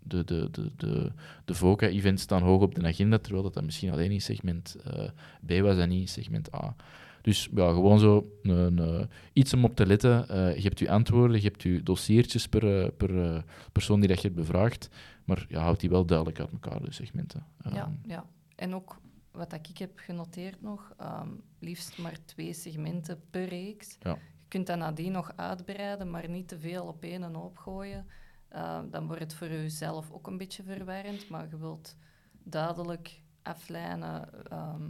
[0.03, 1.13] de, de, de, de,
[1.45, 5.09] de VOCA-events staan hoog op de agenda, terwijl dat, dat misschien alleen in segment eh,
[5.47, 6.75] B was en niet in segment A.
[7.23, 10.29] Dus ja, gewoon zo een, een, iets om op te letten.
[10.29, 13.43] Eh, je hebt je antwoorden, je hebt je dossiertjes per, eh, per eh,
[13.73, 14.89] persoon die dat je hebt bevraagd,
[15.25, 17.45] maar ja, houd die wel duidelijk uit elkaar, de segmenten.
[17.65, 18.25] Ja, Ehm, ja.
[18.57, 18.97] En ook
[19.31, 23.97] wat ik heb genoteerd nog, ehm, liefst maar twee segmenten per reeks.
[24.01, 24.19] Ja.
[24.51, 28.07] Je kunt dat nadien nog uitbreiden, maar niet te veel op één en hoop gooien.
[28.49, 31.97] Ehm, dan wordt het voor jezelf ook een beetje verwarrend, maar je wilt
[32.43, 34.89] duidelijk aflijnen ehm,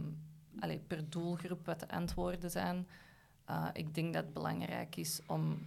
[0.59, 2.87] allee, per doelgroep wat de antwoorden zijn.
[3.49, 5.59] Uh, ik denk dat het belangrijk is om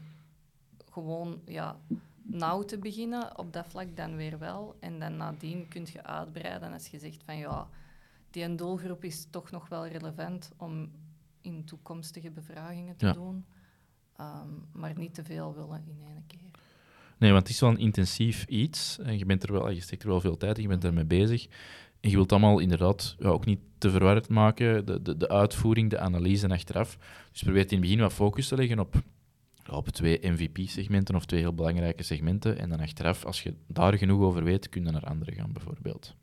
[0.93, 1.77] gewoon ja,
[2.23, 4.77] nauw te beginnen, op dat vlak dan weer wel.
[4.81, 7.69] En dan nadien kun je uitbreiden als je zegt van ja,
[8.31, 10.91] die een doelgroep is toch nog wel relevant om
[11.41, 13.13] in toekomstige bevragingen te Ja.
[13.13, 13.45] doen.
[14.17, 16.51] Ehm, maar niet te veel willen in één keer.
[17.19, 18.99] Nee, want het is wel een intensief iets.
[18.99, 21.05] En je, bent er wel, je steekt er wel veel tijd in, je bent ermee
[21.05, 21.47] bezig.
[22.01, 25.91] En je wilt allemaal inderdaad ja, ook niet te verwarrend maken, de, de, de uitvoering,
[25.91, 26.99] de analyse achteraf.
[27.31, 29.03] Dus probeer in het begin wat focus te leggen op,
[29.71, 32.59] op twee MVP-segmenten of twee heel belangrijke segmenten.
[32.59, 36.15] En dan achteraf, als je daar genoeg over weet, kun je naar andere gaan, bijvoorbeeld.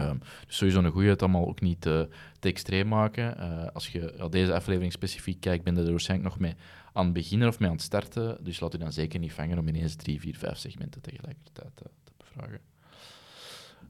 [0.00, 3.36] Um, dus sowieso een goede, het allemaal ook niet te, te extreem maken.
[3.38, 6.54] Uh, als je ja, deze aflevering specifiek kijkt, ben je er waarschijnlijk nog mee
[6.92, 8.44] aan het beginnen of mee aan het starten.
[8.44, 11.84] Dus laat u dan zeker niet vangen om ineens drie, vier, vijf segmenten tegelijkertijd te,
[12.04, 12.60] te bevragen.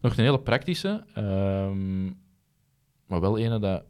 [0.01, 2.21] Nog een hele praktische, um,
[3.07, 3.85] maar wel ene dat,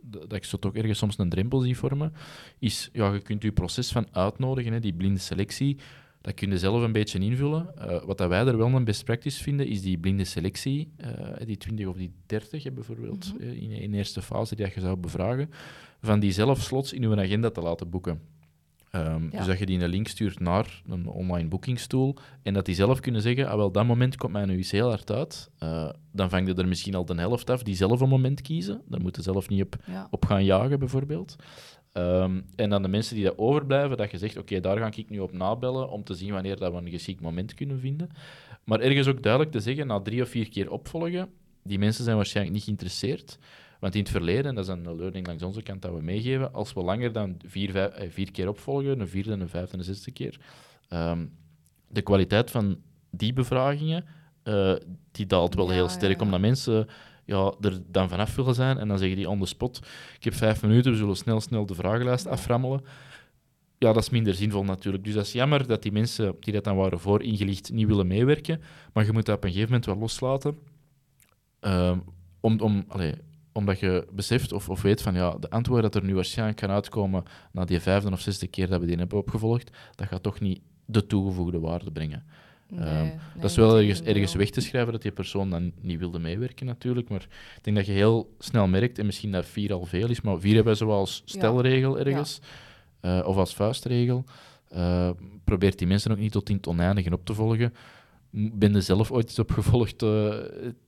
[0.00, 2.12] dat ik zo toch ergens soms een drempel zie vormen,
[2.58, 5.78] is, ja, je kunt je proces van uitnodigen, hè, die blinde selectie,
[6.20, 7.74] dat kun je zelf een beetje invullen.
[7.78, 11.46] Uh, wat dat wij er wel een best practice vinden, is die blinde selectie, uh,
[11.46, 13.52] die 20 of die 30 hè, bijvoorbeeld, mm -hmm.
[13.52, 15.50] in, in eerste fase die je zou bevragen,
[16.00, 18.20] van die zelf slots in je agenda te laten boeken.
[18.92, 19.38] Um, ja.
[19.38, 23.00] Dus dat je die een link stuurt naar een online boekingstoel en dat die zelf
[23.00, 25.50] kunnen zeggen, ah, wel, dat moment komt mijn UC heel hard uit.
[25.62, 28.82] Uh, dan vang je er misschien al de helft af die zelf een moment kiezen.
[28.86, 30.08] Daar moeten zelf niet op, ja.
[30.10, 31.36] op gaan jagen, bijvoorbeeld.
[31.94, 34.98] Um, en dan de mensen die dat overblijven, dat je zegt, oké, okay, daar ga
[35.00, 38.10] ik nu op nabellen om te zien wanneer dat we een geschikt moment kunnen vinden.
[38.64, 41.30] Maar ergens ook duidelijk te zeggen, na drie of vier keer opvolgen,
[41.62, 43.38] die mensen zijn waarschijnlijk niet geïnteresseerd.
[43.80, 46.52] Want in het verleden, en dat is een learning langs onze kant dat we meegeven,
[46.52, 49.84] als we langer dan vier, vijf, vier keer opvolgen, een vierde, een vijfde en een
[49.84, 50.38] zesde keer,
[50.92, 51.32] um,
[51.88, 52.78] de kwaliteit van
[53.10, 54.04] die bevragingen,
[54.44, 54.74] uh,
[55.12, 56.24] die daalt wel Ja, heel sterk, ja.
[56.24, 56.88] omdat mensen
[57.28, 59.80] ja, er dan vanaf willen zijn en dan zeggen die on the spot,
[60.16, 62.80] ik heb vijf minuten, we zullen snel, snel de vragenlijst aframmelen.
[63.78, 65.04] Ja, dat is minder zinvol natuurlijk.
[65.04, 68.06] Dus dat is jammer dat die mensen die dat dan waren voor ingelicht niet willen
[68.06, 68.60] meewerken,
[68.92, 70.58] maar je moet dat op een gegeven moment wel loslaten.
[71.60, 72.02] Um,
[72.40, 72.84] om, om,
[73.52, 76.70] omdat je beseft of, of weet van ja, de antwoorden dat er nu waarschijnlijk gaan
[76.70, 80.40] uitkomen na die vijfde of zesde keer dat we die hebben opgevolgd, dat gaat toch
[80.40, 82.24] niet de toegevoegde waarde brengen.
[82.70, 85.72] Nee, Um, nee, dat is wel ergens, ergens weg te schrijven dat die persoon dan
[85.80, 87.26] niet wilde meewerken natuurlijk, maar
[87.56, 90.40] ik denk dat je heel snel merkt, en misschien dat vier al veel is, maar
[90.40, 92.40] vier hebben we zoals stelregel ergens,
[93.02, 94.24] uh, of als vuistregel.
[94.74, 95.10] Uh,
[95.44, 97.74] probeert die mensen ook niet tot in het oneindige op te volgen.
[98.30, 100.34] Ben je zelf ooit eens opgevolgd uh,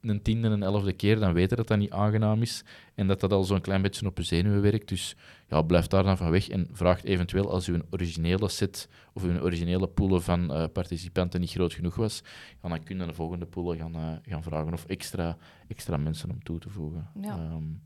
[0.01, 3.07] een tiende en een elfde keer, dan weet je dat dat niet aangenaam is en
[3.07, 4.89] dat dat al zo'n klein beetje op je zenuwen werkt.
[4.89, 5.17] Dus
[5.49, 9.41] ja, blijf daar dan van weg en vraag eventueel als uw originele set of uw
[9.41, 12.23] originele poelen van uh, participanten niet groot genoeg was,
[12.63, 15.37] ja, dan kun je de volgende poelen gaan, uh, gaan vragen of extra,
[15.69, 17.11] extra mensen om toe te voegen.
[17.21, 17.35] Ja.
[17.35, 17.83] Um,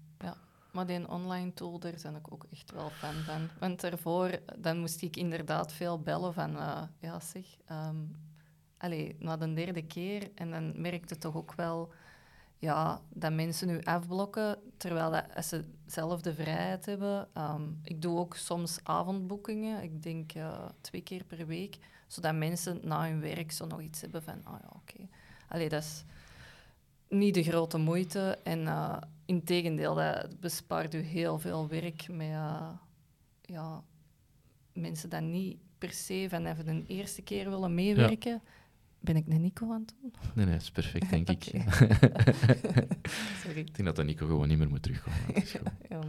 [0.72, 3.48] Maar die online tool, daar ben ik ook echt wel fan van.
[3.58, 6.50] Want daarvoor, dan moest ik inderdaad veel bellen van,
[7.00, 8.16] ja zeg, um,
[8.84, 10.30] allee, na de derde keer.
[10.34, 11.92] En dan merkte toch ook wel
[12.58, 17.28] ja, dat mensen nu afblokken, terwijl dat, als ze zelf de vrijheid hebben.
[17.38, 22.80] Um, ik doe ook soms avondboekingen, ik denk uh, twee keer per week, zodat mensen
[22.82, 24.94] na hun werk zo nog iets hebben van, ah oh ja, oké.
[24.94, 25.08] Okay.
[25.48, 26.04] Allee, dat is
[27.08, 28.38] niet de grote moeite.
[28.42, 32.68] En uh, in tegendeel, dat bespaart u heel veel werk met uh,
[33.42, 33.82] ja,
[34.72, 38.32] mensen die niet per se van even de eerste keer willen meewerken.
[38.32, 38.40] Ja.
[39.04, 40.12] Ben ik een Nico aan het doen?
[40.34, 41.44] Nee, nee, dat is perfect, denk ik.
[43.42, 43.58] Sorry.
[43.58, 45.20] ik denk dat dat Nico gewoon niet meer moet terugkomen.
[45.88, 46.00] ja.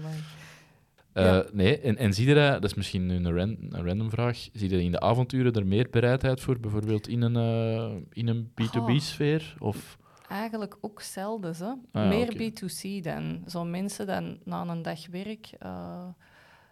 [1.13, 1.45] Uh, ja.
[1.51, 4.69] Nee, en, en zie je dat, dat is misschien een, ran, een random vraag, zie
[4.69, 9.55] je in de avonturen er meer bereidheid voor, bijvoorbeeld in een, uh, in een B2B-sfeer?
[9.59, 9.97] Of...
[10.29, 11.55] Eigenlijk ook zelden.
[11.57, 11.73] Hè?
[12.01, 12.51] Ah, meer okay.
[12.51, 13.43] B2C dan.
[13.47, 16.07] Zo mensen dan na een dag werk, uh,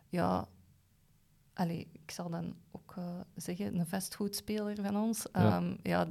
[0.10, 0.48] ja,
[1.54, 3.04] allee, ik zal dan ook eh,
[3.36, 5.26] zeggen, een vastgoedspeler van ons.
[5.34, 5.58] Ja.
[5.58, 6.08] Ehm, ja,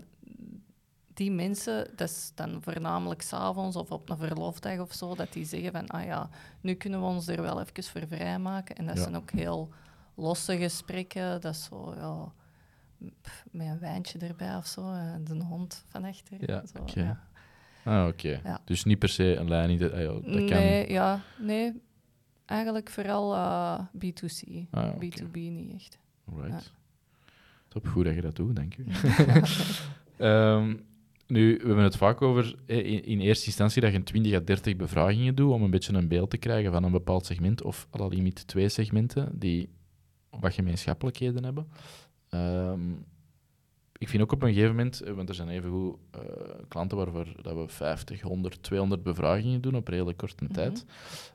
[1.14, 5.44] die mensen, dat is dan voornamelijk s'avonds of op een verlofdag of zo, dat die
[5.44, 6.28] zeggen van, ah ja,
[6.60, 8.76] nu kunnen we ons er wel even voor vrijmaken.
[8.76, 9.02] En dat Ja.
[9.02, 9.68] zijn ook heel
[10.14, 11.40] losse gesprekken.
[11.40, 12.32] Dat is zo, ja,
[13.22, 16.50] pff, met een wijntje erbij of zo, en de hond van achter.
[16.50, 17.00] Ja, oké.
[17.00, 17.20] ja.
[17.84, 18.40] Ah, oké.
[18.64, 19.68] Dus niet per se een lijn.
[19.68, 20.44] niet- ah, ja, dat kan.
[20.44, 21.82] Nee, ja, nee.
[22.52, 24.68] Eigenlijk vooral eh, B2C.
[24.70, 25.06] Ah, oké.
[25.06, 25.98] B2B niet echt.
[26.24, 26.72] Alright.
[27.68, 28.84] Top, goed dat je dat doet, dank u.
[30.16, 30.76] Ehm,
[31.26, 34.76] nu, we hebben het vaak over in, in eerste instantie dat je 20 à 30
[34.76, 37.98] bevragingen doet om een beetje een beeld te krijgen van een bepaald segment, of à
[37.98, 39.68] la limiet twee segmenten die
[40.30, 41.66] wat gemeenschappelijkheden hebben.
[42.28, 42.80] Ehm,
[44.02, 46.20] ik vind ook op een gegeven moment, eh, want er zijn evengoed eh
[46.68, 50.52] klanten waarvoor dat we 50, 100, 200 bevragingen doen op redelijk korte Mhm.
[50.52, 50.84] tijd.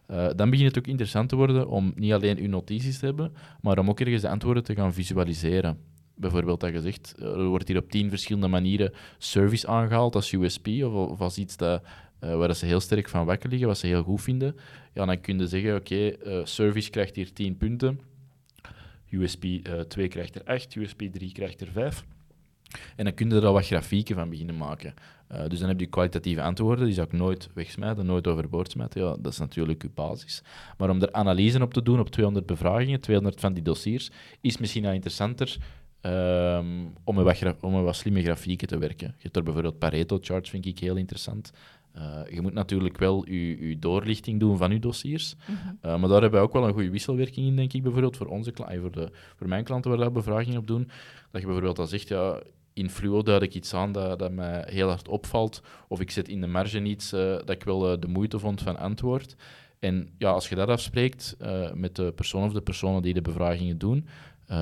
[0.05, 3.33] Eh, dan begint het ook interessant te worden om niet alleen uw notities te hebben,
[3.61, 5.77] maar om ook ergens de antwoorden te gaan visualiseren.
[6.15, 10.67] Bijvoorbeeld dat je zegt, er wordt hier op tien verschillende manieren service aangehaald als USP
[10.67, 11.83] of, of als iets dat,
[12.19, 14.55] eh, waar ze heel sterk van wakker liggen, wat ze heel goed vinden.
[14.93, 17.99] Ja, dan kun je zeggen, oké, service krijgt hier 10 punten,
[19.09, 22.05] USP eh 2 krijgt er 8, USP 3 krijgt er 5.
[22.95, 24.93] En dan kun je er al wat grafieken van beginnen maken.
[25.27, 29.01] Eh, dus dan heb je kwalitatieve antwoorden, die zou ik nooit wegsmijten, nooit overboord smijten.
[29.01, 30.41] Ja, dat is natuurlijk je basis.
[30.77, 34.57] Maar om er analyse op te doen op 200 bevragingen, 200 van die dossiers, is
[34.57, 35.57] misschien wel interessanter
[36.01, 36.65] ehm,
[37.03, 39.07] om, met wat om met wat slimme grafieken te werken.
[39.07, 41.51] Je hebt er bijvoorbeeld Pareto-charts, vind ik heel interessant.
[41.97, 45.35] Eh, je moet natuurlijk wel je, je doorlichting doen van je dossiers.
[45.35, 45.51] Mhm.
[45.51, 48.27] Uh, maar daar hebben we ook wel een goede wisselwerking in, denk ik, bijvoorbeeld voor
[48.27, 50.89] onze voor, de, voor mijn klanten waar we bevragingen op doen.
[51.31, 52.41] Dat je bijvoorbeeld al zegt, ja,
[52.77, 56.27] in Fluo duid ik iets aan dat, dat mij heel hard opvalt, of ik zet
[56.27, 59.35] in de marge iets eh, dat ik wel eh, de moeite vond van antwoord.
[59.79, 63.21] En ja, als je dat afspreekt eh, met de persoon of de personen die de
[63.21, 64.07] bevragingen doen,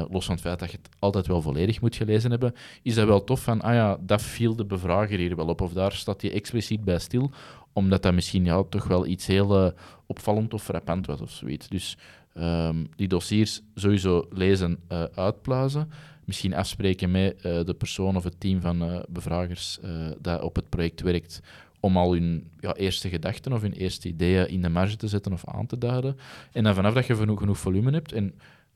[0.09, 3.07] los van het feit dat je het altijd wel volledig moet gelezen hebben, is dat
[3.07, 6.21] wel tof van, ah ja, dat viel de bevrager hier wel op, of daar staat
[6.21, 7.31] hij expliciet bij stil,
[7.73, 9.73] omdat dat misschien ja, toch wel iets heel
[10.05, 11.67] opvallend of frappant was of zoiets.
[11.67, 11.97] Dus
[12.33, 14.79] ehm, die dossiers sowieso lezen,
[15.15, 15.89] uitpluizen,
[16.25, 20.55] misschien afspreken met eh, de persoon of het team van eh, bevragers eh, dat op
[20.55, 21.41] het project werkt,
[21.79, 25.33] om al hun ja, eerste gedachten of hun eerste ideeën in de marge te zetten
[25.33, 26.17] of aan te duiden.
[26.51, 28.33] En dan vanaf dat je genoeg, genoeg volume hebt, en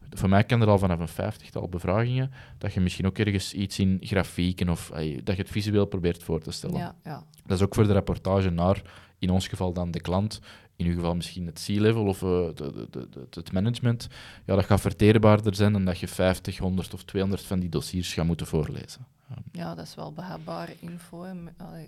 [0.09, 3.79] voor mij kan er al vanaf een vijftigtal bevragingen, dat je misschien ook ergens iets
[3.79, 4.91] in grafieken of
[5.23, 6.77] dat je het visueel probeert voor te stellen.
[6.77, 7.23] Ja, ja.
[7.45, 8.81] Dat is ook voor de rapportage naar,
[9.19, 10.39] in ons geval dan de klant,
[10.79, 14.07] in uw geval misschien het C-level of eh, de, de, de, het management.
[14.45, 18.13] Ja, dat gaat verteerbaarder zijn dan dat je 50, 100 of 200 van die dossiers
[18.13, 19.05] gaat moeten voorlezen.
[19.51, 21.25] ja, dat is wel behapbare info.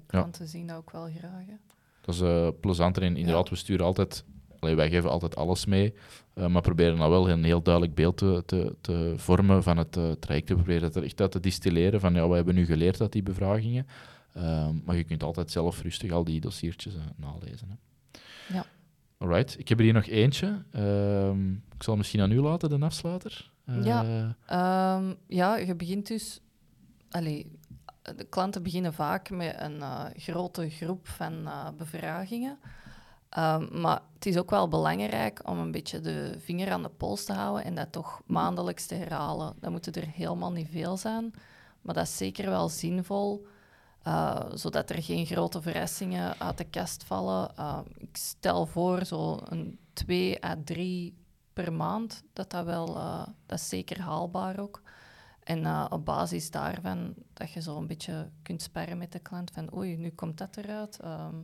[0.07, 1.45] klanten zien dat ook wel graag.
[1.45, 1.55] Hè.
[2.01, 4.23] Dat is eh plezanter en inderdaad, we sturen altijd,
[4.59, 5.93] allee, wij geven altijd alles mee,
[6.33, 9.91] eh, maar proberen dan wel een heel duidelijk beeld te, te, te vormen van het
[10.19, 10.49] traject.
[10.49, 13.11] We proberen het er echt uit te distilleren van, ja, we hebben nu geleerd uit
[13.11, 13.87] die bevragingen,
[14.33, 17.69] Ehm, maar je kunt altijd zelf rustig al die dossiertjes nalezen.
[17.69, 17.75] Hè.
[18.55, 18.65] Ja.
[19.21, 20.63] Alright, ik heb er hier nog eentje.
[20.71, 23.51] Ehm, ik zal misschien aan u laten, de afsluiter.
[23.65, 24.35] Eh, Ja.
[24.45, 26.39] Ehm, ja, je begint dus...
[27.09, 27.51] Allee,
[28.15, 32.57] de klanten beginnen vaak met een eh, grote groep van eh, bevragingen.
[33.29, 37.25] Ehm, maar het is ook wel belangrijk om een beetje de vinger aan de pols
[37.25, 39.53] te houden en dat toch maandelijks te herhalen.
[39.59, 41.33] Dat moeten er helemaal niet veel zijn,
[41.81, 43.47] maar dat is zeker wel zinvol,
[44.03, 47.55] eh, zodat er geen grote verrassingen uit de kast vallen.
[47.55, 51.17] Eh, ik stel voor zo een 2 à 3
[51.53, 54.81] per maand, dat dat wel, eh, dat is zeker haalbaar ook.
[55.43, 59.75] En op basis daarvan dat je zo een beetje kunt sparren met de klant van
[59.75, 60.99] oei, nu komt dat eruit.
[60.99, 61.35] Ehm,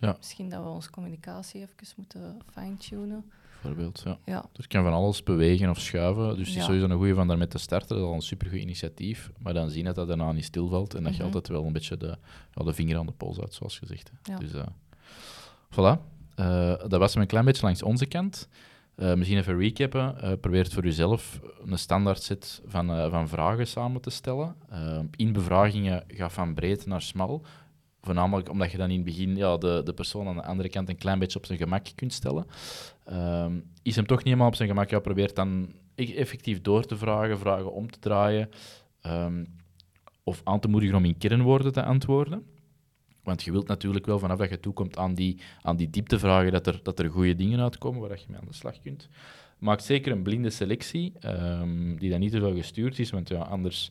[0.00, 0.14] Ja.
[0.16, 3.30] Misschien dat we onze communicatie even moeten fine-tunen.
[3.64, 4.18] Bijvoorbeeld, ja.
[4.24, 6.62] Ja, Er kan van alles bewegen of schuiven, dus het is Ja.
[6.62, 7.88] sowieso een goede van daarmee te starten.
[7.88, 11.02] Dat is al een supergoed initiatief, maar dan zien dat dat daarna niet stilvalt en
[11.02, 11.26] dat je Mhm.
[11.26, 12.16] altijd wel een beetje de,
[12.54, 14.10] ja, de vinger aan de pols houdt, zoals gezegd.
[14.22, 14.36] Hè.
[14.38, 14.66] Dus, eh,
[15.70, 15.98] voilà.
[16.34, 18.48] Eh, dat was hem een klein beetje langs onze kant.
[18.94, 20.20] Eh, misschien even recappen.
[20.22, 24.56] Eh probeer het voor jezelf een standaard set van, eh, van vragen samen te stellen.
[25.16, 27.42] In bevragingen ga van breed naar smal.
[28.00, 30.88] Voornamelijk omdat je dan in het begin ja, de, de persoon aan de andere kant
[30.88, 32.46] een klein beetje op zijn gemak kunt stellen.
[33.04, 36.84] Ehm, is hem toch niet helemaal op zijn gemak, ja, probeer dan e- effectief door
[36.84, 38.48] te vragen, vragen om te draaien.
[39.00, 39.44] ehm,
[40.22, 42.46] of aan te moedigen om in kernwoorden te antwoorden.
[43.22, 46.66] Want je wilt natuurlijk wel, vanaf dat je toekomt aan die, aan die dieptevragen, dat
[46.66, 49.08] er, dat er goede dingen uitkomen waar je mee aan de slag kunt.
[49.58, 53.38] Maak zeker een blinde selectie, ehm, die dan niet te veel gestuurd is, want ja,
[53.38, 53.90] anders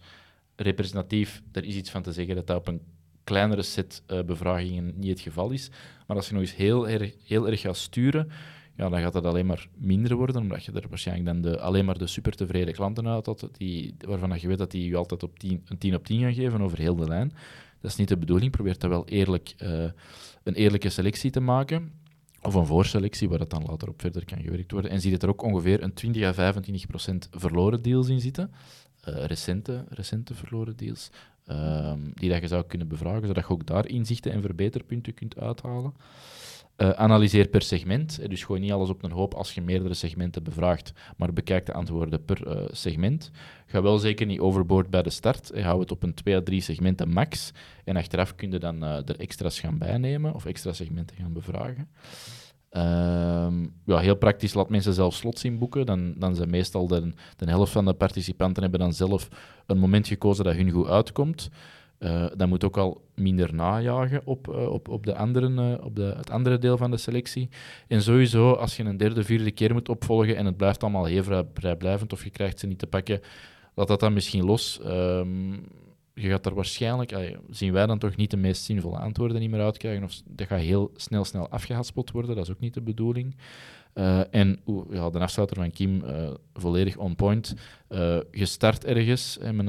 [0.55, 2.81] representatief, er is iets van te zeggen dat dat op een
[3.23, 5.69] kleinere set eh, bevragingen niet het geval is.
[6.07, 8.29] Maar als je nog eens heel erg, heel erg gaat sturen,
[8.75, 11.85] ja, dan gaat het alleen maar minder worden, omdat je er waarschijnlijk dan de, alleen
[11.85, 15.23] maar de super tevreden klanten uit had, die, waarvan je weet dat die je altijd
[15.23, 17.33] op 10, een 10 op 10 gaan geven over heel de lijn.
[17.83, 18.51] Dat is niet de bedoeling.
[18.51, 19.83] Probeer dat wel eerlijk, uh,
[20.43, 21.91] een eerlijke selectie te maken.
[22.41, 24.91] Of een voorselectie, waar dat dan later op verder kan gewerkt worden.
[24.91, 28.51] En zie je er ook ongeveer een 20 à 25 procent verloren deals in zitten.
[29.09, 31.09] Uh, recente, recente verloren deals.
[31.47, 35.37] Uh, die dat je zou kunnen bevragen, zodat je ook daar inzichten en verbeterpunten kunt
[35.37, 35.93] uithalen.
[36.77, 38.29] Uh, analyseer per segment.
[38.29, 41.73] Dus gooi niet alles op een hoop als je meerdere segmenten bevraagt, maar bekijk de
[41.73, 43.31] antwoorden per uh, segment.
[43.65, 45.61] Ga wel zeker niet overboord bij de start.
[45.61, 47.51] Hou het op een 2 à 3 segmenten max.
[47.83, 51.89] En achteraf kun je dan uh, er extra's gaan bijnemen of extra segmenten gaan bevragen.
[52.71, 55.85] Uh, ja, heel praktisch, laat mensen zelf slots inboeken.
[55.85, 59.27] Dan, dan zijn meestal de, de helft van de participanten hebben dan zelf
[59.65, 61.49] een moment gekozen dat hun goed uitkomt.
[62.03, 65.95] Uh, dan moet ook al minder najagen op, uh, op, op, de anderen, uh, op
[65.95, 67.49] de, het andere deel van de selectie.
[67.87, 71.45] En sowieso, als je een derde, vierde keer moet opvolgen en het blijft allemaal heel
[71.53, 73.21] vrijblijvend of je krijgt ze niet te pakken,
[73.73, 74.79] laat dat dan misschien los.
[74.85, 75.65] Um,
[76.13, 79.61] je gaat er waarschijnlijk, zien wij dan toch niet de meest zinvolle antwoorden niet meer
[79.61, 83.35] uitkrijgen, of dat gaat heel snel, snel afgehaspeld worden, dat is ook niet de bedoeling.
[84.31, 86.03] En ja, de afsluiter van Kim,
[86.53, 87.55] volledig on point.
[87.89, 89.65] Uh, gestart ergens met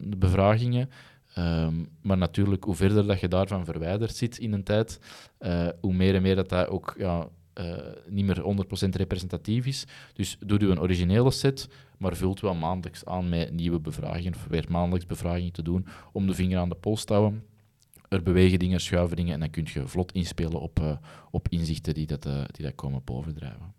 [0.00, 0.90] de bevragingen.
[1.38, 5.00] Um, maar natuurlijk, hoe verder dat je daarvan verwijderd zit in een tijd,
[5.80, 7.28] hoe meer en meer dat dat ook ja,
[7.60, 7.76] uh,
[8.08, 8.42] niet meer
[8.86, 9.84] 100% representatief is.
[10.12, 14.46] Dus doe u een originele set, maar vult wel maandelijks aan met nieuwe bevragingen, of
[14.48, 17.44] weer maandelijks bevragingen te doen, om de vinger aan de pols te houden.
[18.08, 20.96] Er bewegen dingen, schuiven dingen, en dan kun je vlot inspelen op, uh,
[21.30, 23.74] op inzichten die dat, die dat komen bovendrijven.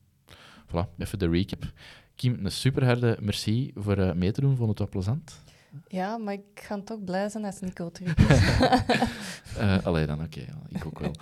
[0.67, 1.71] Voilà, even de recap.
[2.15, 4.55] Kim, een super harde merci voor mee te doen.
[4.55, 5.41] Vond het wel plezant?
[5.87, 8.59] Ja, maar ik ga toch blij zijn als Nico terug is.
[9.57, 10.45] uh, allee dan, oké.
[10.69, 11.13] Ik ook wel.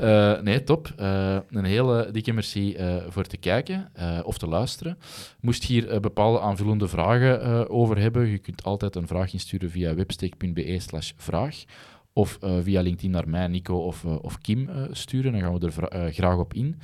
[0.00, 0.92] Uh, nee, top.
[1.00, 2.76] Uh, een hele dikke merci
[3.08, 3.92] voor te kijken
[4.24, 4.98] of te luisteren.
[5.40, 10.78] Moest hier bepaalde aanvullende vragen over hebben, je kunt altijd een vraag insturen via websteek.be
[10.78, 11.64] slash vraag.
[12.12, 15.32] Of via LinkedIn naar mij, Nico of, of Kim sturen.
[15.32, 16.80] Dan gaan we er graag op in.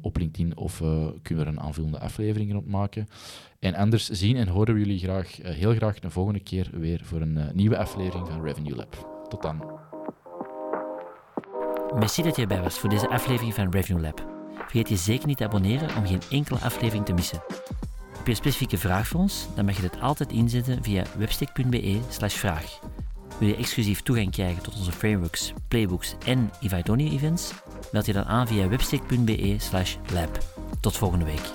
[0.00, 0.76] Op LinkedIn of
[1.22, 3.08] kunnen we er een aanvullende afleveringen op maken.
[3.58, 7.00] En anders zien en horen we jullie graag, uh, heel graag de volgende keer weer
[7.04, 9.24] voor een nieuwe aflevering van Revenue Lab.
[9.28, 9.78] Tot dan.
[11.94, 14.26] Merci dat je erbij was voor deze aflevering van Revenue Lab.
[14.54, 17.42] Vergeet je zeker niet te abonneren om geen enkele aflevering te missen.
[18.16, 19.48] Heb je een specifieke vraag voor ons?
[19.54, 22.80] Dan mag je dit altijd inzetten via webstick.be vraag.
[23.38, 27.52] Wil je exclusief toegang krijgen tot onze frameworks, playbooks en Ivaidoni events?
[27.92, 29.56] Meld je dan aan via webstick.be
[30.12, 30.38] lab.
[30.80, 31.52] Tot volgende week.